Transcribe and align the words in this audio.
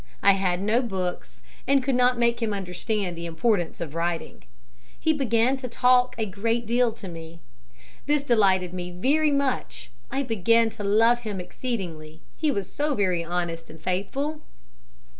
I 0.23 0.31
had 0.31 0.63
no 0.63 0.81
books 0.81 1.43
and 1.67 1.83
could 1.83 1.93
not 1.93 2.17
make 2.17 2.41
him 2.41 2.55
understand 2.55 3.15
the 3.15 3.27
importance 3.27 3.79
of 3.79 3.93
writing. 3.93 4.41
He 4.99 5.13
began 5.13 5.57
to 5.57 5.67
talk 5.67 6.15
a 6.17 6.25
great 6.25 6.65
deal 6.65 6.91
to 6.93 7.07
me. 7.07 7.39
This 8.07 8.23
delighted 8.23 8.73
me 8.73 8.89
very 8.89 9.29
much. 9.31 9.91
I 10.09 10.23
began 10.23 10.71
to 10.71 10.83
love 10.83 11.19
him 11.19 11.39
exceedingly. 11.39 12.23
He 12.35 12.49
was 12.49 12.67
so 12.73 12.95
very 12.95 13.23
honest 13.23 13.69
and 13.69 13.79
faithful. 13.79 14.41